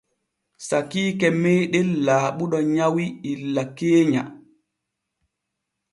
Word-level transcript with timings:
Sakiike 0.67 1.27
meeɗen 1.41 1.89
Laaɓuɗo 2.05 2.57
nyawi 2.75 3.05
illa 3.31 3.63
keenya. 3.77 4.21